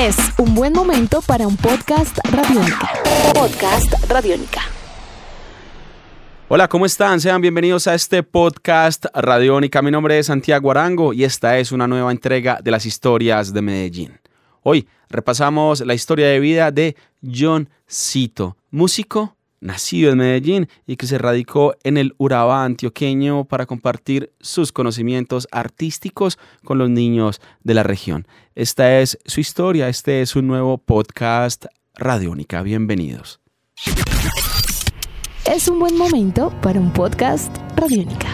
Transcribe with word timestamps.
Es 0.00 0.16
un 0.38 0.54
buen 0.54 0.72
momento 0.72 1.20
para 1.20 1.46
un 1.46 1.58
podcast 1.58 2.16
radiónica. 2.32 2.88
Podcast 3.34 3.92
radiónica. 4.08 4.62
Hola, 6.48 6.68
¿cómo 6.68 6.86
están? 6.86 7.20
Sean 7.20 7.42
bienvenidos 7.42 7.86
a 7.86 7.94
este 7.94 8.22
podcast 8.22 9.04
radiónica. 9.12 9.82
Mi 9.82 9.90
nombre 9.90 10.18
es 10.18 10.28
Santiago 10.28 10.70
Arango 10.70 11.12
y 11.12 11.24
esta 11.24 11.58
es 11.58 11.70
una 11.70 11.86
nueva 11.86 12.12
entrega 12.12 12.60
de 12.64 12.70
las 12.70 12.86
historias 12.86 13.52
de 13.52 13.60
Medellín. 13.60 14.18
Hoy 14.62 14.88
repasamos 15.10 15.82
la 15.82 15.92
historia 15.92 16.28
de 16.28 16.40
vida 16.40 16.70
de 16.70 16.96
John 17.22 17.68
Cito, 17.86 18.56
músico 18.70 19.36
nacido 19.60 20.10
en 20.10 20.18
Medellín 20.18 20.68
y 20.86 20.96
que 20.96 21.06
se 21.06 21.18
radicó 21.18 21.74
en 21.84 21.96
el 21.96 22.14
Urabá 22.18 22.64
antioqueño 22.64 23.44
para 23.44 23.66
compartir 23.66 24.32
sus 24.40 24.72
conocimientos 24.72 25.46
artísticos 25.52 26.38
con 26.64 26.78
los 26.78 26.90
niños 26.90 27.40
de 27.62 27.74
la 27.74 27.82
región. 27.82 28.26
Esta 28.54 29.00
es 29.00 29.18
su 29.26 29.40
historia, 29.40 29.88
este 29.88 30.22
es 30.22 30.34
un 30.34 30.46
nuevo 30.46 30.78
podcast 30.78 31.66
Radiónica. 31.94 32.62
Bienvenidos. 32.62 33.40
Es 35.46 35.68
un 35.68 35.78
buen 35.78 35.96
momento 35.96 36.50
para 36.62 36.78
un 36.78 36.92
podcast 36.92 37.54
Radiónica. 37.76 38.28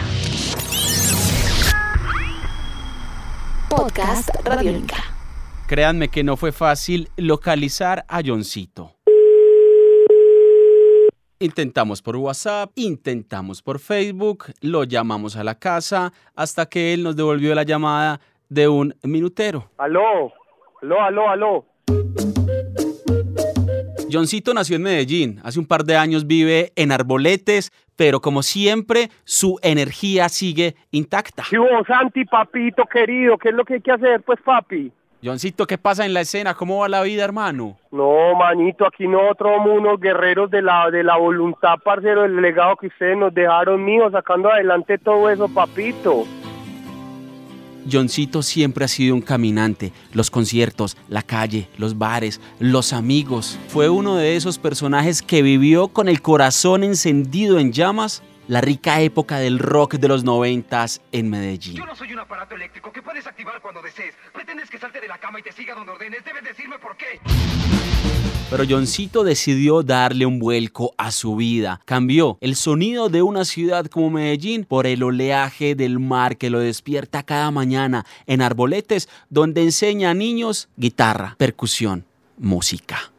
Podcast 3.69 4.29
Radiónica. 4.45 5.03
Créanme 5.67 6.07
que 6.07 6.23
no 6.23 6.37
fue 6.37 6.51
fácil 6.51 7.09
localizar 7.17 8.05
a 8.07 8.21
Johncito. 8.25 8.96
Intentamos 11.39 12.01
por 12.01 12.15
WhatsApp, 12.15 12.71
intentamos 12.73 13.61
por 13.61 13.77
Facebook, 13.77 14.45
lo 14.61 14.85
llamamos 14.85 15.35
a 15.35 15.43
la 15.43 15.53
casa 15.53 16.11
hasta 16.35 16.65
que 16.65 16.95
él 16.95 17.03
nos 17.03 17.15
devolvió 17.15 17.53
la 17.53 17.61
llamada 17.61 18.19
de 18.49 18.67
un 18.67 18.95
minutero. 19.03 19.69
Aló, 19.77 20.33
aló, 20.81 20.99
aló, 20.99 21.29
aló. 21.29 21.65
Johncito 24.11 24.51
nació 24.55 24.77
en 24.77 24.81
Medellín, 24.81 25.39
hace 25.43 25.59
un 25.59 25.67
par 25.67 25.83
de 25.83 25.95
años 25.95 26.25
vive 26.25 26.71
en 26.75 26.91
Arboletes, 26.91 27.71
pero 27.95 28.19
como 28.19 28.41
siempre 28.41 29.11
su 29.23 29.59
energía 29.61 30.29
sigue 30.29 30.75
intacta. 30.89 31.43
¿Qué 31.47 31.59
hubo, 31.59 31.85
Santi, 31.85 32.25
papito 32.25 32.83
querido? 32.85 33.37
¿Qué 33.37 33.49
es 33.49 33.55
lo 33.55 33.63
que 33.63 33.75
hay 33.75 33.81
que 33.81 33.91
hacer, 33.91 34.23
pues, 34.23 34.39
papi? 34.43 34.91
Johncito, 35.27 35.67
¿qué 35.67 35.77
pasa 35.77 36.05
en 36.05 36.13
la 36.13 36.21
escena? 36.21 36.53
¿Cómo 36.53 36.79
va 36.79 36.87
la 36.87 37.01
vida, 37.01 37.25
hermano? 37.25 37.77
No, 37.91 38.33
manito, 38.35 38.87
aquí 38.87 39.09
nosotros 39.09 39.57
somos 39.57 39.77
unos 39.77 39.99
guerreros 39.99 40.49
de 40.49 40.61
la, 40.61 40.89
de 40.89 41.03
la 41.03 41.17
voluntad, 41.17 41.75
parcero, 41.83 42.21
del 42.21 42.41
legado 42.41 42.77
que 42.77 42.87
ustedes 42.87 43.17
nos 43.17 43.33
dejaron 43.33 43.83
mío, 43.83 44.09
sacando 44.09 44.49
adelante 44.49 44.97
todo 44.97 45.29
eso, 45.29 45.49
papito. 45.49 46.23
Johncito 47.91 48.41
siempre 48.41 48.85
ha 48.85 48.87
sido 48.87 49.15
un 49.15 49.21
caminante. 49.21 49.91
Los 50.13 50.31
conciertos, 50.31 50.95
la 51.09 51.23
calle, 51.23 51.67
los 51.77 51.97
bares, 51.97 52.39
los 52.59 52.93
amigos. 52.93 53.59
Fue 53.67 53.89
uno 53.89 54.15
de 54.15 54.37
esos 54.37 54.57
personajes 54.57 55.21
que 55.21 55.41
vivió 55.41 55.89
con 55.89 56.07
el 56.07 56.21
corazón 56.21 56.85
encendido 56.85 57.59
en 57.59 57.73
llamas 57.73 58.23
la 58.47 58.61
rica 58.61 59.01
época 59.01 59.39
del 59.39 59.59
rock 59.59 59.95
de 59.95 60.07
los 60.07 60.23
noventas 60.23 61.01
en 61.11 61.29
Medellín. 61.29 61.75
Yo 61.75 61.85
no 61.85 61.95
soy 61.95 62.13
un 62.13 62.19
aparato 62.19 62.55
eléctrico 62.55 62.91
que 62.91 63.01
puedes 63.01 63.27
activar 63.27 63.61
cuando 63.61 63.81
desees. 63.81 64.15
Pretendes 64.33 64.69
que 64.69 64.77
salte 64.77 65.01
de 65.01 65.07
la 65.07 65.17
cama 65.17 65.39
y 65.39 65.43
te 65.43 65.51
siga 65.51 65.75
donde 65.75 65.91
ordenes. 65.91 66.23
Debes 66.23 66.43
decirme 66.43 66.79
por 66.79 66.95
qué. 66.95 67.19
Pero 68.49 68.63
Johncito 68.67 69.25
decidió 69.25 69.83
darle 69.83 70.25
un 70.25 70.39
vuelco 70.39 70.93
a 70.97 71.11
su 71.11 71.35
vida. 71.35 71.81
Cambió 71.83 72.37
el 72.39 72.55
sonido 72.55 73.09
de 73.09 73.21
una 73.21 73.43
ciudad 73.43 73.87
como 73.87 74.09
Medellín 74.09 74.63
por 74.63 74.87
el 74.87 75.03
oleaje 75.03 75.75
del 75.75 75.99
mar 75.99 76.37
que 76.37 76.49
lo 76.49 76.59
despierta 76.59 77.23
cada 77.23 77.51
mañana 77.51 78.05
en 78.25 78.41
Arboletes, 78.41 79.09
donde 79.29 79.63
enseña 79.63 80.11
a 80.11 80.13
niños 80.13 80.69
guitarra, 80.77 81.35
percusión, 81.37 82.05
música. 82.37 83.11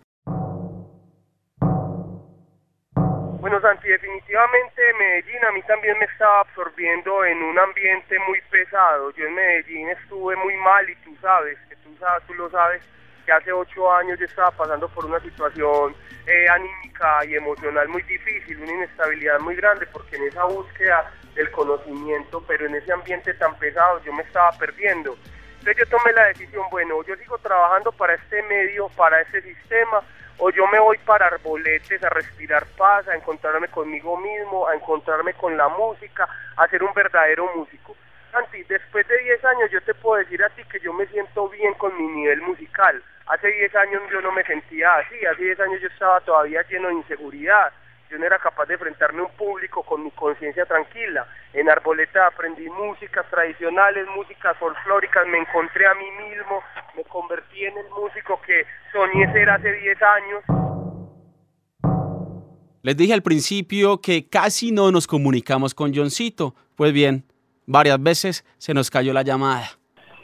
Santi, 3.68 3.86
definitivamente 3.86 4.80
Medellín 4.98 5.44
a 5.44 5.52
mí 5.52 5.60
también 5.64 5.98
me 5.98 6.06
estaba 6.06 6.40
absorbiendo 6.40 7.22
en 7.22 7.42
un 7.42 7.58
ambiente 7.58 8.18
muy 8.26 8.40
pesado. 8.50 9.10
Yo 9.10 9.26
en 9.26 9.34
Medellín 9.34 9.90
estuve 9.90 10.34
muy 10.36 10.56
mal 10.56 10.88
y 10.88 10.94
tú 11.04 11.14
sabes, 11.20 11.58
que 11.68 11.76
tú, 11.76 11.94
sabes, 12.00 12.26
tú 12.26 12.32
lo 12.32 12.48
sabes, 12.48 12.82
que 13.26 13.32
hace 13.32 13.52
ocho 13.52 13.92
años 13.92 14.18
yo 14.18 14.24
estaba 14.24 14.50
pasando 14.52 14.88
por 14.88 15.04
una 15.04 15.20
situación 15.20 15.94
eh, 16.26 16.48
anímica 16.48 17.26
y 17.26 17.34
emocional 17.34 17.88
muy 17.88 18.00
difícil, 18.04 18.56
una 18.62 18.72
inestabilidad 18.72 19.38
muy 19.40 19.54
grande, 19.54 19.86
porque 19.92 20.16
en 20.16 20.28
esa 20.28 20.44
búsqueda 20.44 21.12
del 21.34 21.50
conocimiento, 21.50 22.42
pero 22.48 22.64
en 22.64 22.74
ese 22.74 22.90
ambiente 22.90 23.34
tan 23.34 23.54
pesado, 23.58 24.02
yo 24.02 24.14
me 24.14 24.22
estaba 24.22 24.50
perdiendo. 24.52 25.14
Entonces 25.58 25.76
yo 25.76 25.98
tomé 25.98 26.14
la 26.14 26.28
decisión, 26.28 26.64
bueno, 26.70 27.04
yo 27.04 27.14
sigo 27.16 27.36
trabajando 27.36 27.92
para 27.92 28.14
este 28.14 28.42
medio, 28.44 28.88
para 28.96 29.20
este 29.20 29.42
sistema, 29.42 30.00
o 30.38 30.50
yo 30.50 30.66
me 30.68 30.78
voy 30.78 30.98
para 30.98 31.26
arboletes 31.26 32.02
a 32.02 32.08
respirar 32.10 32.64
paz, 32.76 33.06
a 33.08 33.16
encontrarme 33.16 33.68
conmigo 33.68 34.16
mismo, 34.16 34.66
a 34.68 34.74
encontrarme 34.74 35.34
con 35.34 35.56
la 35.56 35.68
música, 35.68 36.28
a 36.56 36.68
ser 36.68 36.82
un 36.82 36.94
verdadero 36.94 37.50
músico. 37.54 37.96
Santi, 38.30 38.62
después 38.64 39.06
de 39.08 39.18
10 39.18 39.44
años 39.44 39.70
yo 39.70 39.80
te 39.82 39.94
puedo 39.94 40.18
decir 40.18 40.42
a 40.44 40.50
ti 40.50 40.62
que 40.64 40.78
yo 40.80 40.92
me 40.92 41.06
siento 41.06 41.48
bien 41.48 41.74
con 41.74 41.96
mi 41.96 42.06
nivel 42.08 42.40
musical. 42.42 43.02
Hace 43.26 43.48
10 43.48 43.74
años 43.76 44.02
yo 44.12 44.20
no 44.20 44.32
me 44.32 44.44
sentía 44.44 44.94
así, 44.96 45.26
hace 45.26 45.42
10 45.42 45.60
años 45.60 45.80
yo 45.80 45.88
estaba 45.88 46.20
todavía 46.20 46.62
lleno 46.68 46.88
de 46.88 46.94
inseguridad. 46.94 47.72
Yo 48.10 48.18
no 48.18 48.24
era 48.24 48.38
capaz 48.38 48.64
de 48.66 48.74
enfrentarme 48.74 49.20
a 49.20 49.24
un 49.24 49.32
público 49.32 49.82
con 49.82 50.02
mi 50.02 50.10
conciencia 50.12 50.64
tranquila. 50.64 51.26
En 51.52 51.68
Arboleta 51.68 52.26
aprendí 52.26 52.66
músicas 52.70 53.28
tradicionales, 53.30 54.06
músicas 54.16 54.56
folclóricas, 54.56 55.26
me 55.26 55.38
encontré 55.38 55.86
a 55.86 55.94
mí 55.94 56.10
mismo, 56.10 56.62
me 56.96 57.04
convertí 57.04 57.64
en 57.64 57.76
el 57.76 57.88
músico 57.90 58.40
que 58.46 58.64
soñé 58.92 59.30
ser 59.32 59.50
hace 59.50 59.72
10 59.72 59.98
años. 60.02 60.44
Les 62.82 62.96
dije 62.96 63.12
al 63.12 63.22
principio 63.22 64.00
que 64.00 64.26
casi 64.28 64.72
no 64.72 64.90
nos 64.90 65.06
comunicamos 65.06 65.74
con 65.74 65.94
Johncito. 65.94 66.54
Pues 66.76 66.94
bien, 66.94 67.24
varias 67.66 68.02
veces 68.02 68.44
se 68.56 68.72
nos 68.72 68.90
cayó 68.90 69.12
la 69.12 69.22
llamada. 69.22 69.66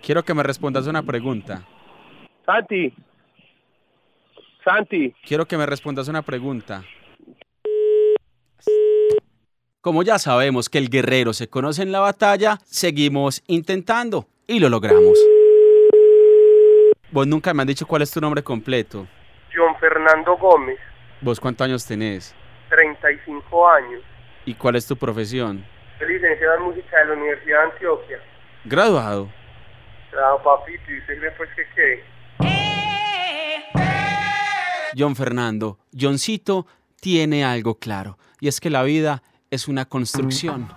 Quiero 0.02 0.22
que 0.22 0.32
me 0.32 0.42
respondas 0.42 0.86
una 0.86 1.02
pregunta. 1.02 1.66
Santi, 2.46 2.94
Santi, 4.64 5.14
Quiero 5.26 5.44
que 5.44 5.58
me 5.58 5.66
respondas 5.66 6.08
una 6.08 6.22
pregunta. 6.22 6.82
Como 9.84 10.02
ya 10.02 10.18
sabemos 10.18 10.70
que 10.70 10.78
el 10.78 10.88
guerrero 10.88 11.34
se 11.34 11.50
conoce 11.50 11.82
en 11.82 11.92
la 11.92 12.00
batalla, 12.00 12.58
seguimos 12.64 13.42
intentando 13.46 14.26
y 14.46 14.58
lo 14.58 14.70
logramos. 14.70 15.18
Vos 17.10 17.26
nunca 17.26 17.52
me 17.52 17.60
han 17.60 17.68
dicho 17.68 17.86
cuál 17.86 18.00
es 18.00 18.10
tu 18.10 18.18
nombre 18.18 18.42
completo. 18.42 19.06
John 19.54 19.76
Fernando 19.78 20.38
Gómez, 20.38 20.78
¿Vos 21.20 21.38
cuántos 21.38 21.66
años 21.66 21.84
tenés? 21.84 22.34
35 22.70 23.68
años, 23.68 24.00
¿Y 24.46 24.54
cuál 24.54 24.76
es 24.76 24.86
tu 24.86 24.96
profesión? 24.96 25.62
soy 25.98 26.14
licenciado 26.14 26.54
en 26.56 26.62
música 26.62 27.00
de 27.00 27.04
la 27.04 27.12
Universidad 27.12 27.58
de 27.58 27.72
Antioquia. 27.72 28.18
Graduado. 28.64 29.28
Claro, 30.10 30.42
papito, 30.42 30.90
y 30.90 30.98
usted 30.98 31.20
después 31.20 31.50
que 31.54 31.62
qué. 31.74 32.02
John 34.96 35.14
Fernando, 35.14 35.78
Johncito 35.92 36.66
tiene 37.02 37.44
algo 37.44 37.74
claro, 37.74 38.16
y 38.40 38.48
es 38.48 38.60
que 38.60 38.70
la 38.70 38.82
vida 38.82 39.22
es 39.50 39.68
una 39.68 39.84
construcción. 39.84 40.68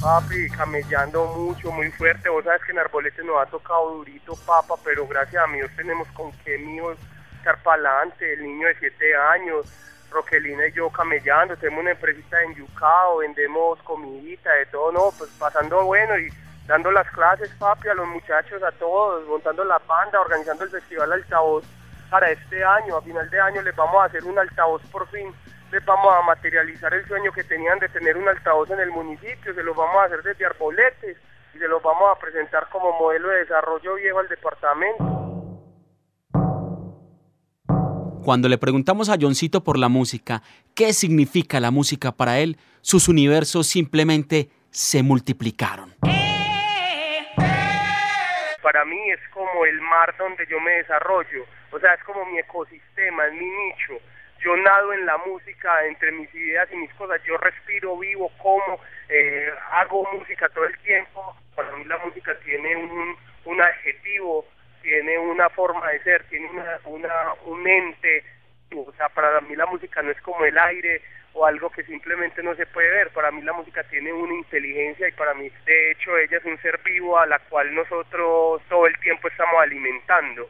Papi, 0.00 0.50
camellando 0.50 1.26
mucho, 1.26 1.70
muy 1.70 1.90
fuerte. 1.92 2.28
Vos 2.28 2.44
sabes 2.44 2.62
que 2.64 2.72
en 2.72 2.80
Arbolete 2.80 3.22
nos 3.22 3.40
ha 3.40 3.46
tocado 3.46 3.98
durito, 3.98 4.34
papa, 4.44 4.74
pero 4.82 5.06
gracias 5.06 5.44
a 5.46 5.52
Dios 5.52 5.70
tenemos 5.76 6.08
con 6.08 6.32
qué 6.44 6.58
mío 6.58 6.96
estar 7.38 7.62
para. 7.62 8.02
El 8.20 8.42
niño 8.42 8.66
de 8.66 8.76
7 8.78 9.16
años, 9.16 9.66
Roquelina 10.10 10.66
y 10.66 10.72
yo 10.72 10.90
camellando. 10.90 11.56
Tenemos 11.56 11.82
una 11.82 11.92
empresita 11.92 12.42
en 12.42 12.54
Yucao, 12.54 13.18
vendemos 13.18 13.78
comidita, 13.82 14.52
de 14.54 14.66
todo, 14.66 14.90
no, 14.90 15.10
pues 15.16 15.30
pasando 15.38 15.84
bueno 15.84 16.18
y 16.18 16.28
dando 16.66 16.90
las 16.90 17.08
clases, 17.10 17.50
papi, 17.58 17.88
a 17.88 17.94
los 17.94 18.08
muchachos, 18.08 18.62
a 18.62 18.72
todos, 18.72 19.26
montando 19.28 19.64
la 19.64 19.78
banda, 19.78 20.20
organizando 20.20 20.64
el 20.64 20.70
festival 20.70 21.12
Altavoz 21.12 21.64
para 22.10 22.30
este 22.30 22.64
año. 22.64 22.96
A 22.96 23.02
final 23.02 23.28
de 23.30 23.40
año 23.40 23.62
les 23.62 23.74
vamos 23.76 24.02
a 24.02 24.06
hacer 24.06 24.24
un 24.24 24.38
altavoz 24.38 24.82
por 24.90 25.08
fin 25.08 25.32
les 25.72 25.84
vamos 25.86 26.14
a 26.14 26.20
materializar 26.26 26.92
el 26.92 27.06
sueño 27.08 27.32
que 27.32 27.44
tenían 27.44 27.78
de 27.78 27.88
tener 27.88 28.18
un 28.18 28.28
altavoz 28.28 28.70
en 28.70 28.80
el 28.80 28.90
municipio, 28.90 29.54
se 29.54 29.62
los 29.62 29.74
vamos 29.74 29.96
a 29.96 30.04
hacer 30.04 30.22
desde 30.22 30.44
Arboletes 30.44 31.16
y 31.54 31.58
se 31.58 31.66
los 31.66 31.82
vamos 31.82 32.14
a 32.14 32.20
presentar 32.20 32.68
como 32.68 32.92
modelo 32.98 33.30
de 33.30 33.38
desarrollo 33.38 33.94
viejo 33.94 34.18
al 34.18 34.28
departamento. 34.28 35.02
Cuando 38.22 38.50
le 38.50 38.58
preguntamos 38.58 39.08
a 39.08 39.16
Johncito 39.18 39.64
por 39.64 39.78
la 39.78 39.88
música, 39.88 40.42
qué 40.74 40.92
significa 40.92 41.58
la 41.58 41.70
música 41.70 42.12
para 42.12 42.38
él, 42.38 42.58
sus 42.82 43.08
universos 43.08 43.66
simplemente 43.66 44.50
se 44.70 45.02
multiplicaron. 45.02 45.94
Para 48.62 48.84
mí 48.84 49.10
es 49.10 49.20
como 49.32 49.64
el 49.64 49.80
mar 49.80 50.14
donde 50.18 50.46
yo 50.50 50.60
me 50.60 50.72
desarrollo, 50.72 51.46
o 51.72 51.80
sea, 51.80 51.94
es 51.94 52.04
como 52.04 52.26
mi 52.26 52.38
ecosistema, 52.38 53.26
es 53.26 53.32
mi 53.32 53.46
nicho. 53.46 53.94
Yo 54.42 54.56
nado 54.56 54.92
en 54.92 55.06
la 55.06 55.16
música, 55.18 55.86
entre 55.86 56.10
mis 56.12 56.34
ideas 56.34 56.68
y 56.72 56.76
mis 56.76 56.92
cosas, 56.94 57.22
yo 57.24 57.36
respiro, 57.38 57.96
vivo, 57.96 58.30
como, 58.38 58.80
eh, 59.08 59.50
hago 59.70 60.08
música 60.12 60.48
todo 60.48 60.64
el 60.64 60.76
tiempo. 60.80 61.36
Para 61.54 61.70
mí 61.76 61.84
la 61.84 61.98
música 61.98 62.36
tiene 62.44 62.74
un, 62.76 63.16
un 63.44 63.60
adjetivo, 63.60 64.44
tiene 64.82 65.16
forma 65.54 65.88
de 65.90 66.02
ser, 66.02 66.24
tiene 66.24 66.48
una, 66.50 66.78
una, 66.84 67.34
un 67.44 67.66
ente, 67.66 68.24
o 68.74 68.92
sea, 68.96 69.08
para 69.08 69.40
mí 69.42 69.54
la 69.54 69.66
música 69.66 70.02
no 70.02 70.10
es 70.10 70.20
como 70.22 70.44
el 70.44 70.58
aire 70.58 71.02
o 71.34 71.46
algo 71.46 71.70
que 71.70 71.82
simplemente 71.84 72.42
no 72.42 72.54
se 72.56 72.66
puede 72.66 72.90
ver, 72.90 73.10
para 73.10 73.30
mí 73.30 73.42
la 73.42 73.52
música 73.52 73.82
tiene 73.84 74.12
una 74.12 74.34
inteligencia 74.34 75.08
y 75.08 75.12
para 75.12 75.32
mí 75.34 75.50
de 75.64 75.92
hecho 75.92 76.16
ella 76.18 76.36
es 76.36 76.44
un 76.44 76.58
ser 76.60 76.78
vivo 76.84 77.18
a 77.18 77.26
la 77.26 77.38
cual 77.38 77.74
nosotros 77.74 78.60
todo 78.68 78.86
el 78.86 78.98
tiempo 79.00 79.28
estamos 79.28 79.54
alimentando. 79.62 80.48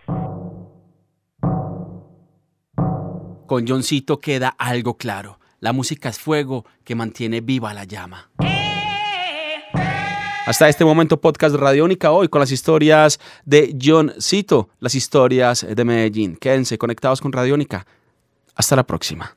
Con 3.52 3.68
Johncito 3.68 4.18
queda 4.18 4.48
algo 4.56 4.96
claro. 4.96 5.38
La 5.60 5.74
música 5.74 6.08
es 6.08 6.18
fuego 6.18 6.64
que 6.84 6.94
mantiene 6.94 7.42
viva 7.42 7.74
la 7.74 7.84
llama. 7.84 8.30
Hasta 10.46 10.70
este 10.70 10.86
momento, 10.86 11.20
podcast 11.20 11.56
Radiónica 11.56 12.12
hoy 12.12 12.28
con 12.28 12.40
las 12.40 12.50
historias 12.50 13.20
de 13.44 13.76
Johncito, 13.78 14.70
las 14.80 14.94
historias 14.94 15.66
de 15.68 15.84
Medellín. 15.84 16.36
Quédense 16.36 16.78
conectados 16.78 17.20
con 17.20 17.30
Radiónica. 17.30 17.86
Hasta 18.54 18.74
la 18.74 18.86
próxima. 18.86 19.36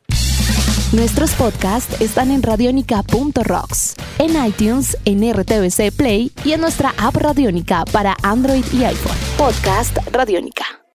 Nuestros 0.94 1.32
podcasts 1.34 2.00
están 2.00 2.32
en 2.32 2.42
radionica.rocks, 2.42 3.96
en 4.20 4.46
iTunes, 4.46 4.98
en 5.04 5.30
RTVC 5.30 5.92
Play 5.92 6.32
y 6.46 6.54
en 6.54 6.62
nuestra 6.62 6.94
app 6.98 7.18
Radiónica 7.18 7.84
para 7.92 8.16
Android 8.24 8.64
y 8.72 8.86
iPhone. 8.86 9.18
Podcast 9.38 9.98
Radiónica. 10.14 10.85